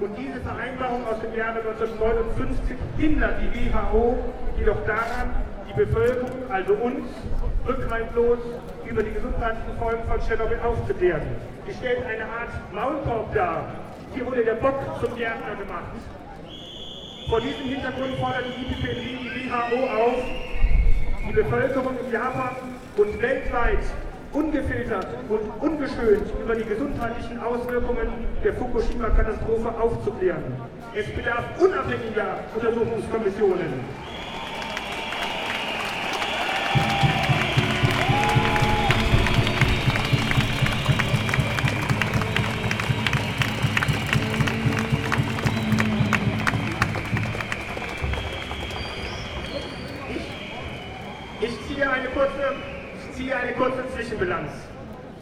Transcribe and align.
Und 0.00 0.16
diese 0.18 0.40
Vereinbarung 0.40 1.06
aus 1.06 1.20
dem 1.20 1.34
Jahre 1.34 1.60
1959 1.60 2.76
hindert 2.98 3.34
die 3.40 3.72
WHO 3.72 4.18
jedoch 4.58 4.84
daran, 4.86 5.34
die 5.68 5.74
Bevölkerung, 5.74 6.50
also 6.50 6.74
uns, 6.74 7.06
rückhaltlos 7.66 8.38
über 8.84 9.02
die 9.02 9.12
gesundheitlichen 9.12 9.78
Folgen 9.78 10.02
von 10.08 10.20
Tschernobyl 10.20 10.58
aufzuklären. 10.60 11.22
Sie 11.66 11.74
stellt 11.74 12.04
eine 12.06 12.24
Art 12.24 12.50
Maulkorb 12.72 13.34
dar. 13.34 13.66
Hier 14.14 14.26
wurde 14.26 14.44
der 14.44 14.54
Bock 14.54 14.78
zum 15.00 15.16
Gärtner 15.16 15.54
gemacht. 15.56 15.94
Vor 17.28 17.40
diesem 17.40 17.64
Hintergrund 17.64 18.16
fordert 18.16 18.44
die 18.46 18.62
IPPNW 18.62 19.30
die 19.34 19.50
WHO 19.50 19.86
auf, 19.86 20.24
die 21.26 21.32
Bevölkerung 21.32 21.96
in 22.04 22.12
Japan 22.12 22.56
und 22.96 23.22
weltweit 23.22 23.78
ungefiltert 24.34 25.06
und 25.28 25.40
ungeschönt 25.62 26.26
über 26.42 26.54
die 26.56 26.64
gesundheitlichen 26.64 27.40
Auswirkungen 27.40 28.08
der 28.42 28.52
Fukushima-Katastrophe 28.54 29.68
aufzuklären. 29.80 30.42
Es 30.94 31.06
bedarf 31.14 31.44
unabhängiger 31.60 32.40
Untersuchungskommissionen. 32.54 33.84
Zwischenbilanz. 53.94 54.50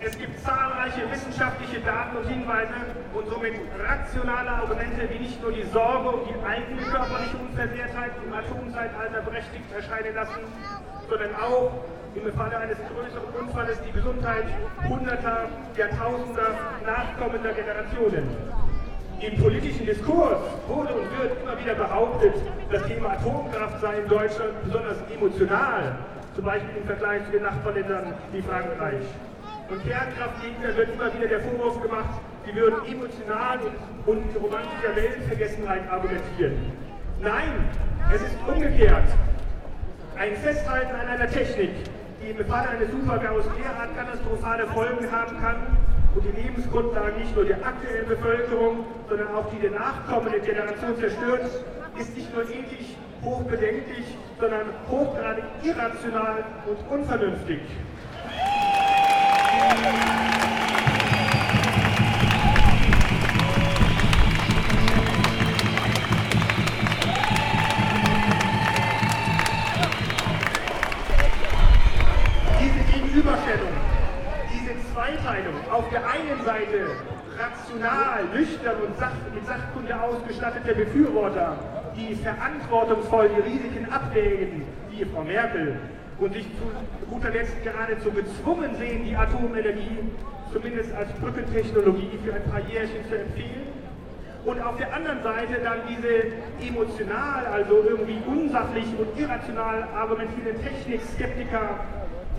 Es 0.00 0.18
gibt 0.18 0.40
zahlreiche 0.40 1.08
wissenschaftliche 1.10 1.80
Daten 1.80 2.16
und 2.16 2.26
Hinweise 2.26 2.74
und 3.14 3.28
somit 3.28 3.54
rationale 3.78 4.50
Argumente, 4.50 5.06
die 5.06 5.18
nicht 5.20 5.40
nur 5.42 5.52
die 5.52 5.62
Sorge 5.72 6.08
um 6.08 6.20
die 6.26 6.34
eigene 6.44 6.82
körperliche 6.82 7.36
Unversehrtheit 7.36 8.12
im 8.24 8.32
Atomzeitalter 8.32 9.20
berechtigt 9.22 9.70
erscheinen 9.76 10.14
lassen, 10.14 10.40
sondern 11.08 11.34
auch 11.36 11.70
im 12.14 12.32
Falle 12.32 12.56
eines 12.58 12.78
größeren 12.78 13.32
Unfalles 13.38 13.78
die 13.86 13.92
Gesundheit 13.92 14.44
hunderter, 14.88 15.48
Jahrtausender 15.76 16.58
nachkommender 16.84 17.52
Generationen. 17.52 18.28
Im 19.20 19.40
politischen 19.40 19.86
Diskurs 19.86 20.42
wurde 20.66 20.94
und 20.94 21.06
wird 21.20 21.40
immer 21.42 21.58
wieder 21.60 21.74
behauptet, 21.74 22.34
das 22.70 22.82
Thema 22.84 23.10
Atomkraft 23.12 23.80
sei 23.80 24.00
in 24.00 24.08
Deutschland 24.08 24.52
besonders 24.64 24.96
emotional 25.14 25.96
zum 26.34 26.44
Beispiel 26.44 26.76
im 26.80 26.86
Vergleich 26.86 27.24
zu 27.26 27.32
den 27.32 27.42
Nachbarländern 27.42 28.14
wie 28.32 28.42
Frankreich. 28.42 29.04
Und 29.68 29.82
Kernkraftgegner 29.84 30.76
wird 30.76 30.94
immer 30.94 31.14
wieder 31.14 31.28
der 31.28 31.40
Vorwurf 31.40 31.80
gemacht, 31.82 32.20
sie 32.46 32.54
würden 32.54 32.78
emotional 32.86 33.58
und, 34.06 34.18
und 34.18 34.36
romantischer 34.42 34.96
Weltvergessenheit 34.96 35.90
argumentieren. 35.90 36.72
Nein, 37.20 37.68
es 38.14 38.22
ist 38.22 38.36
umgekehrt. 38.46 39.08
Ein 40.18 40.36
Festhalten 40.36 40.94
an 40.94 41.06
einer 41.06 41.28
Technik, 41.28 41.70
die 42.22 42.30
im 42.30 42.46
Falle 42.46 42.68
eines 42.70 42.90
Supergaus 42.90 43.44
derart 43.56 43.96
katastrophale 43.96 44.66
Folgen 44.68 45.10
haben 45.10 45.40
kann 45.40 45.56
und 46.14 46.24
die 46.24 46.42
Lebensgrundlagen 46.42 47.18
nicht 47.18 47.34
nur 47.34 47.44
der 47.44 47.64
aktuellen 47.64 48.08
Bevölkerung, 48.08 48.84
sondern 49.08 49.34
auch 49.34 49.48
die 49.50 49.60
der 49.60 49.70
nachkommenden 49.70 50.42
Generation 50.42 50.96
zerstört, 50.98 51.50
ist 51.98 52.16
nicht 52.16 52.34
nur 52.34 52.44
ethisch 52.44 52.96
hochbedenklich, 53.24 54.16
sondern 54.42 54.66
hochgradig 54.90 55.44
irrational 55.62 56.42
und 56.66 56.98
unvernünftig. 56.98 57.60
Diese 72.58 72.92
Gegenüberstellung, 72.92 73.68
diese 74.52 74.74
Zweiteilung, 74.92 75.54
auf 75.70 75.88
der 75.90 76.00
einen 76.04 76.44
Seite 76.44 76.96
rational, 77.38 78.24
nüchtern 78.34 78.76
und 78.82 79.34
mit 79.34 79.46
Sachkunde 79.46 80.00
ausgestattete 80.00 80.74
Befürworter 80.74 81.81
die 81.96 82.14
verantwortungsvoll 82.14 83.30
die 83.36 83.40
Risiken 83.40 83.90
abwägen, 83.90 84.62
wie 84.90 85.04
Frau 85.04 85.22
Merkel, 85.22 85.76
und 86.18 86.32
sich 86.34 86.44
zu 86.44 87.10
guter 87.10 87.30
Letzt 87.30 87.62
geradezu 87.64 88.10
gezwungen 88.10 88.76
sehen, 88.76 89.04
die 89.04 89.16
Atomenergie 89.16 89.98
zumindest 90.52 90.92
als 90.94 91.10
Brückentechnologie 91.14 92.18
für 92.24 92.34
ein 92.34 92.44
paar 92.44 92.60
Jährchen 92.60 93.04
zu 93.08 93.16
empfehlen. 93.18 93.66
Und 94.44 94.60
auf 94.60 94.76
der 94.76 94.92
anderen 94.92 95.22
Seite 95.22 95.60
dann 95.62 95.78
diese 95.88 96.34
emotional, 96.66 97.46
also 97.46 97.82
irgendwie 97.88 98.18
unsachlich 98.26 98.86
und 98.98 99.18
irrational 99.18 99.86
argumentierenden 99.94 100.62
Technikskeptiker, 100.62 101.78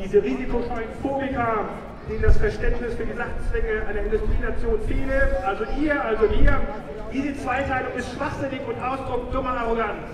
diese 0.03 0.21
risikoscheuen 0.21 0.89
Phobiker, 1.01 1.69
denen 2.09 2.21
das 2.21 2.37
Verständnis 2.37 2.95
für 2.95 3.05
die 3.05 3.15
Sachzwänge 3.15 3.85
einer 3.87 4.01
Industrienation 4.01 4.79
fehle, 4.87 5.43
also 5.45 5.63
ihr, 5.79 6.03
also 6.03 6.23
wir, 6.29 6.59
diese 7.13 7.37
Zweiteilung 7.37 7.93
ist 7.93 8.11
schwachsinnig 8.13 8.61
und 8.67 8.81
Ausdruck 8.81 9.31
dummer 9.31 9.51
Arroganz. 9.51 10.07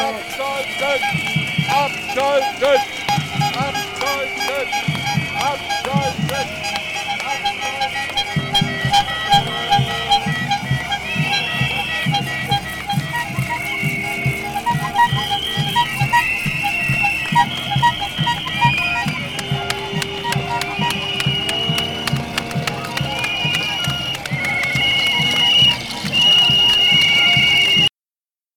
Abschalten! 0.00 1.02
Abschalten! 1.68 2.99